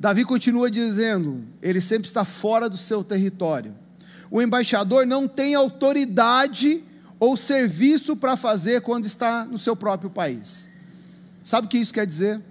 [0.00, 3.72] Davi continua dizendo: ele sempre está fora do seu território.
[4.28, 6.82] O embaixador não tem autoridade
[7.20, 10.68] ou serviço para fazer quando está no seu próprio país.
[11.46, 12.42] Sabe o que isso quer dizer?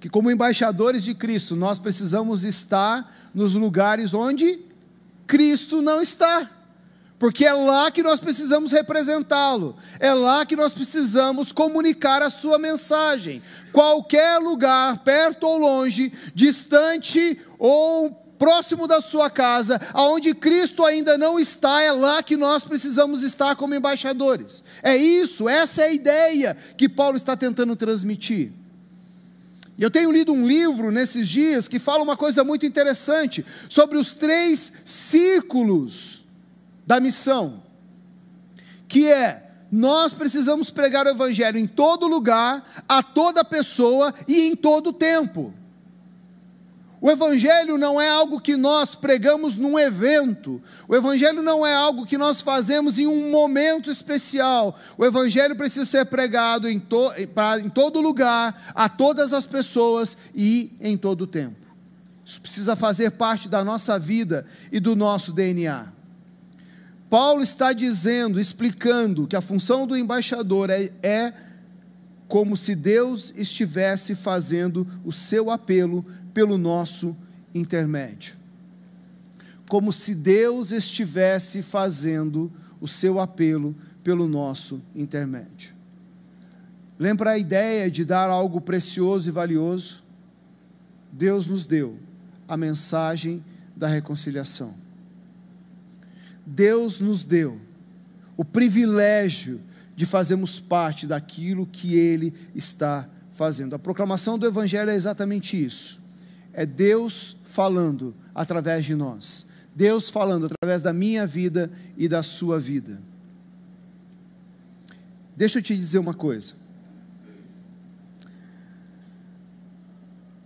[0.00, 4.58] que, como embaixadores de Cristo, nós precisamos estar nos lugares onde
[5.26, 6.50] Cristo não está.
[7.18, 12.58] Porque é lá que nós precisamos representá-lo, é lá que nós precisamos comunicar a sua
[12.58, 13.42] mensagem.
[13.72, 21.38] Qualquer lugar, perto ou longe, distante ou próximo da sua casa, aonde Cristo ainda não
[21.38, 24.64] está, é lá que nós precisamos estar como embaixadores.
[24.82, 28.50] É isso, essa é a ideia que Paulo está tentando transmitir.
[29.76, 33.98] E eu tenho lido um livro nesses dias que fala uma coisa muito interessante sobre
[33.98, 36.24] os três círculos
[36.86, 37.62] da missão,
[38.88, 44.56] que é nós precisamos pregar o evangelho em todo lugar, a toda pessoa e em
[44.56, 45.59] todo tempo.
[47.00, 52.04] O Evangelho não é algo que nós pregamos num evento, o Evangelho não é algo
[52.04, 54.76] que nós fazemos em um momento especial.
[54.98, 57.10] O Evangelho precisa ser pregado em, to,
[57.64, 61.66] em todo lugar, a todas as pessoas e em todo o tempo.
[62.22, 66.00] Isso precisa fazer parte da nossa vida e do nosso DNA.
[67.08, 71.32] Paulo está dizendo, explicando, que a função do embaixador é, é
[72.30, 77.16] como se Deus estivesse fazendo o seu apelo pelo nosso
[77.52, 78.36] intermédio.
[79.68, 82.48] Como se Deus estivesse fazendo
[82.80, 83.74] o seu apelo
[84.04, 85.74] pelo nosso intermédio.
[86.96, 90.04] Lembra a ideia de dar algo precioso e valioso?
[91.10, 91.96] Deus nos deu
[92.46, 94.72] a mensagem da reconciliação.
[96.46, 97.58] Deus nos deu
[98.36, 99.60] o privilégio
[100.00, 103.74] de fazermos parte daquilo que Ele está fazendo.
[103.74, 106.00] A proclamação do Evangelho é exatamente isso
[106.52, 109.46] é Deus falando através de nós.
[109.74, 113.00] Deus falando através da minha vida e da sua vida.
[115.36, 116.54] Deixa eu te dizer uma coisa.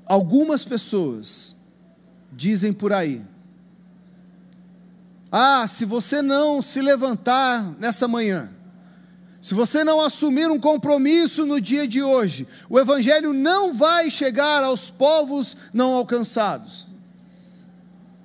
[0.07, 1.57] Algumas pessoas
[2.31, 3.23] dizem por aí:
[5.33, 8.54] Ah, se você não se levantar nessa manhã,
[9.45, 14.65] se você não assumir um compromisso no dia de hoje, o Evangelho não vai chegar
[14.65, 16.91] aos povos não alcançados.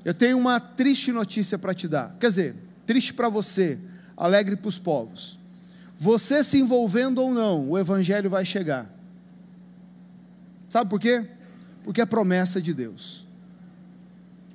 [0.06, 2.16] Eu tenho uma triste notícia para te dar.
[2.22, 2.56] Quer dizer,
[2.86, 3.78] triste para você,
[4.16, 5.38] alegre para os povos.
[5.98, 8.90] Você se envolvendo ou não, o Evangelho vai chegar.
[10.70, 11.28] Sabe por quê?
[11.84, 13.28] Porque é promessa de Deus.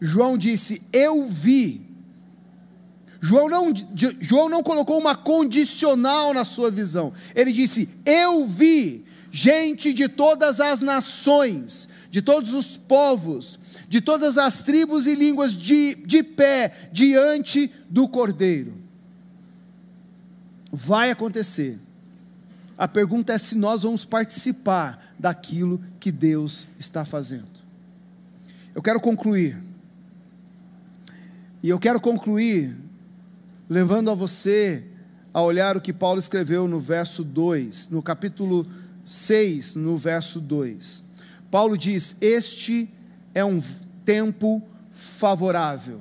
[0.00, 1.83] João disse: Eu vi.
[3.24, 3.72] João não,
[4.20, 7.10] João não colocou uma condicional na sua visão.
[7.34, 9.02] Ele disse: Eu vi
[9.32, 13.58] gente de todas as nações, de todos os povos,
[13.88, 18.74] de todas as tribos e línguas de, de pé diante do Cordeiro.
[20.70, 21.80] Vai acontecer.
[22.76, 27.48] A pergunta é se nós vamos participar daquilo que Deus está fazendo.
[28.74, 29.56] Eu quero concluir.
[31.62, 32.83] E eu quero concluir
[33.74, 34.86] levando a você
[35.32, 38.64] a olhar o que Paulo escreveu no verso 2, no capítulo
[39.04, 41.02] 6, no verso 2.
[41.50, 42.88] Paulo diz: Este
[43.34, 43.60] é um
[44.04, 44.62] tempo
[44.92, 46.00] favorável.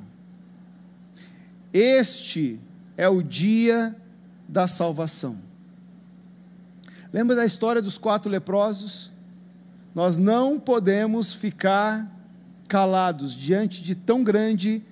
[1.74, 2.60] Este
[2.96, 3.96] é o dia
[4.48, 5.42] da salvação.
[7.12, 9.12] Lembra da história dos quatro leprosos?
[9.96, 12.08] Nós não podemos ficar
[12.68, 14.84] calados diante de tão grande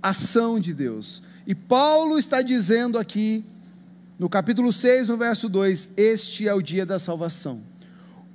[0.00, 1.24] ação de Deus.
[1.48, 3.42] E Paulo está dizendo aqui,
[4.18, 7.62] no capítulo 6, no verso 2: Este é o dia da salvação.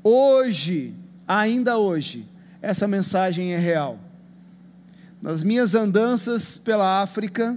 [0.03, 0.95] Hoje,
[1.27, 2.25] ainda hoje,
[2.59, 3.99] essa mensagem é real.
[5.21, 7.55] Nas minhas andanças pela África,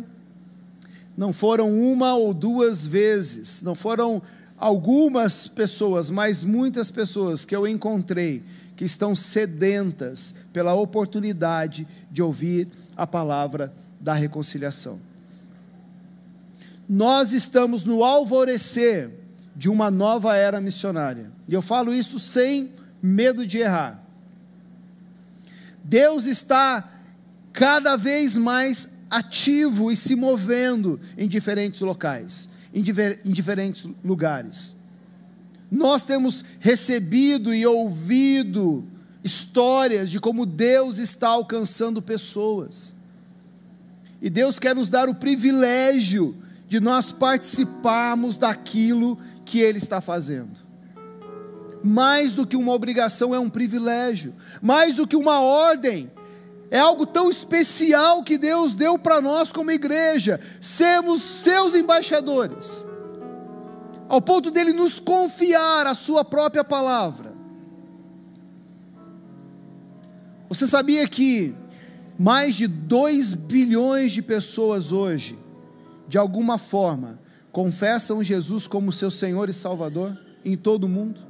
[1.16, 4.20] não foram uma ou duas vezes, não foram
[4.58, 8.42] algumas pessoas, mas muitas pessoas que eu encontrei
[8.76, 15.00] que estão sedentas pela oportunidade de ouvir a palavra da reconciliação.
[16.88, 19.10] Nós estamos no alvorecer
[19.54, 22.70] de uma nova era missionária, e eu falo isso sem
[23.02, 24.02] medo de errar.
[25.82, 26.88] Deus está
[27.52, 34.74] cada vez mais ativo e se movendo em diferentes locais, em, diver, em diferentes lugares.
[35.70, 38.84] Nós temos recebido e ouvido
[39.24, 42.94] histórias de como Deus está alcançando pessoas.
[44.20, 46.36] E Deus quer nos dar o privilégio
[46.68, 50.66] de nós participarmos daquilo que Ele está fazendo.
[51.82, 56.10] Mais do que uma obrigação, é um privilégio, mais do que uma ordem,
[56.70, 62.84] é algo tão especial que Deus deu para nós como igreja, sermos seus embaixadores,
[64.08, 67.32] ao ponto dele nos confiar a sua própria palavra.
[70.48, 71.54] Você sabia que
[72.18, 75.38] mais de 2 bilhões de pessoas hoje,
[76.08, 77.18] de alguma forma,
[77.50, 81.20] confessam Jesus como seu Senhor e Salvador em todo o mundo?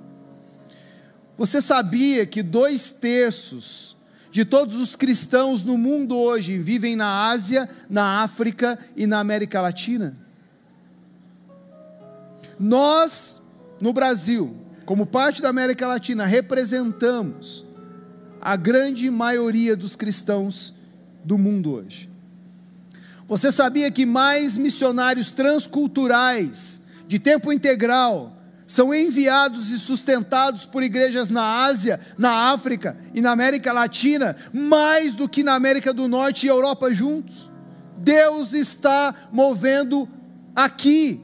[1.39, 3.97] Você sabia que dois terços
[4.31, 9.61] de todos os cristãos no mundo hoje vivem na Ásia, na África e na América
[9.61, 10.17] Latina?
[12.59, 13.43] Nós,
[13.81, 14.57] no Brasil,
[14.87, 17.65] como parte da América Latina, representamos
[18.41, 20.73] a grande maioria dos cristãos
[21.25, 22.09] do mundo hoje.
[23.29, 28.33] Você sabia que mais missionários transculturais, de tempo integral,
[28.67, 35.15] são enviados e sustentados por igrejas na Ásia, na África e na América Latina, mais
[35.15, 37.51] do que na América do Norte e Europa juntos.
[37.99, 40.09] Deus está movendo
[40.55, 41.21] aqui,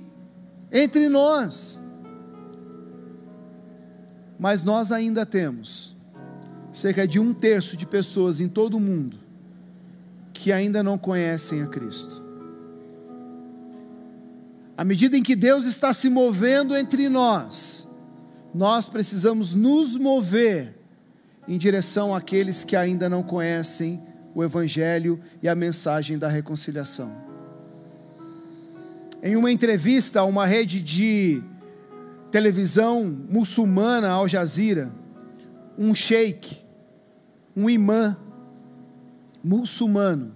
[0.73, 1.81] entre nós.
[4.39, 5.97] Mas nós ainda temos
[6.73, 9.22] cerca de um terço de pessoas em todo o mundo
[10.33, 12.23] que ainda não conhecem a Cristo.
[14.77, 17.87] À medida em que Deus está se movendo entre nós,
[18.55, 20.75] nós precisamos nos mover
[21.47, 24.03] em direção àqueles que ainda não conhecem
[24.35, 27.13] o Evangelho e a mensagem da reconciliação.
[29.23, 31.43] Em uma entrevista a uma rede de
[32.31, 34.93] televisão muçulmana, Al Jazeera,
[35.79, 36.57] um sheik,
[37.55, 38.17] um imã
[39.43, 40.33] muçulmano,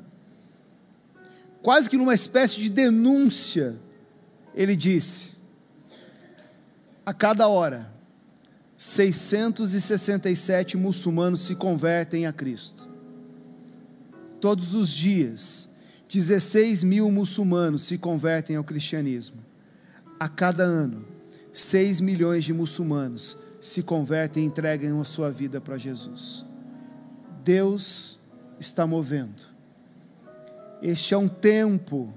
[1.63, 3.77] quase que numa espécie de denúncia
[4.55, 5.37] ele disse:
[7.05, 7.95] a cada hora,
[8.77, 12.89] 667 muçulmanos se convertem a Cristo.
[14.41, 15.71] Todos os dias,
[16.11, 19.39] 16 mil muçulmanos se convertem ao cristianismo.
[20.19, 21.07] A cada ano,
[21.53, 26.45] 6 milhões de muçulmanos se convertem e entregam a sua vida para Jesus.
[27.45, 28.19] Deus
[28.59, 29.43] está movendo.
[30.83, 32.13] Este é um tempo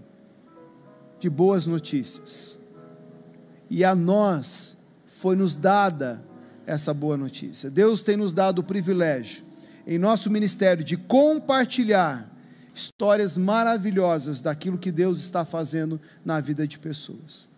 [1.20, 2.60] de boas notícias.
[3.70, 6.24] E a nós foi nos dada
[6.66, 7.70] essa boa notícia.
[7.70, 9.44] Deus tem nos dado o privilégio,
[9.86, 12.30] em nosso ministério, de compartilhar
[12.74, 17.50] histórias maravilhosas daquilo que Deus está fazendo na vida de pessoas.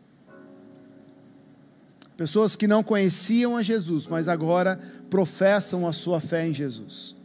[2.17, 4.79] Pessoas que não conheciam a Jesus, mas agora
[5.09, 7.15] professam a sua fé em Jesus.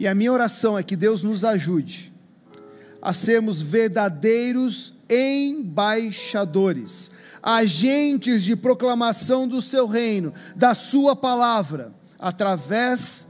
[0.00, 2.10] E a minha oração é que Deus nos ajude
[3.02, 7.10] a sermos verdadeiros embaixadores,
[7.42, 13.28] agentes de proclamação do seu reino, da sua palavra, através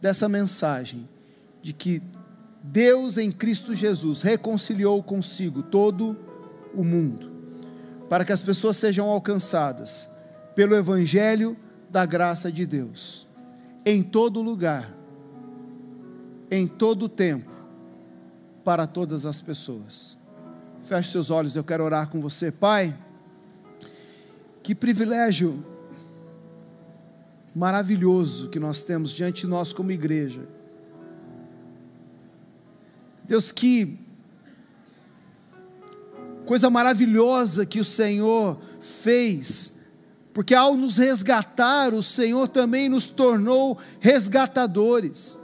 [0.00, 1.08] dessa mensagem
[1.62, 2.02] de que
[2.60, 6.18] Deus em Cristo Jesus reconciliou consigo todo
[6.74, 7.30] o mundo,
[8.08, 10.10] para que as pessoas sejam alcançadas
[10.56, 11.56] pelo evangelho
[11.88, 13.28] da graça de Deus,
[13.86, 15.01] em todo lugar,
[16.52, 17.50] em todo tempo,
[18.62, 20.18] para todas as pessoas.
[20.82, 22.52] Feche seus olhos, eu quero orar com você.
[22.52, 22.94] Pai,
[24.62, 25.64] que privilégio
[27.54, 30.46] maravilhoso que nós temos diante de nós como igreja.
[33.24, 33.98] Deus, que
[36.44, 39.72] coisa maravilhosa que o Senhor fez,
[40.34, 45.40] porque ao nos resgatar, o Senhor também nos tornou resgatadores.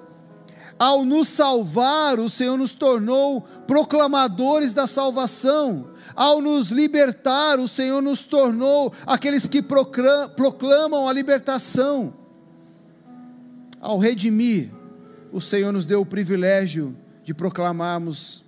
[0.79, 5.91] Ao nos salvar, o Senhor nos tornou proclamadores da salvação.
[6.15, 12.15] Ao nos libertar, o Senhor nos tornou aqueles que proclamam a libertação.
[13.81, 14.71] Ao redimir,
[15.33, 18.45] o Senhor nos deu o privilégio de proclamarmos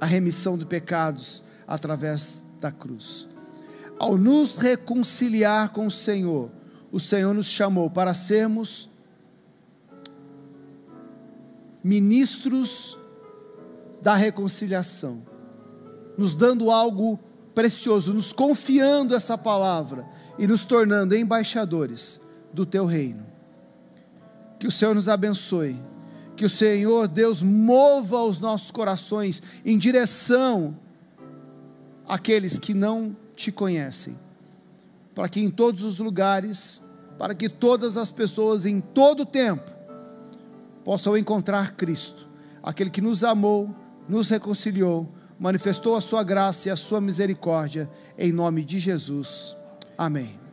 [0.00, 3.28] a remissão de pecados através da cruz.
[3.98, 6.50] Ao nos reconciliar com o Senhor,
[6.90, 8.88] o Senhor nos chamou para sermos
[11.84, 12.98] ministros
[14.00, 15.22] da reconciliação,
[16.16, 17.20] nos dando algo
[17.54, 20.06] precioso, nos confiando essa palavra
[20.38, 22.22] e nos tornando embaixadores
[22.54, 23.26] do teu reino.
[24.58, 25.76] Que o Senhor nos abençoe,
[26.34, 30.74] que o Senhor Deus mova os nossos corações em direção
[32.08, 34.18] àqueles que não te conhecem,
[35.14, 36.80] para que em todos os lugares,
[37.18, 39.73] para que todas as pessoas em todo o tempo
[40.84, 42.28] possam encontrar Cristo,
[42.62, 43.74] aquele que nos amou,
[44.08, 45.08] nos reconciliou,
[45.38, 49.56] manifestou a sua graça e a sua misericórdia, em nome de Jesus.
[49.96, 50.43] Amém.